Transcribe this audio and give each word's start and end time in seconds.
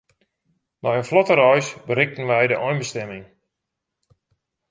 Nei 0.83 0.97
in 0.99 1.07
flotte 1.09 1.35
reis 1.43 1.67
berikten 1.87 2.27
wy 2.29 2.43
de 2.49 2.57
einbestimming. 2.67 3.25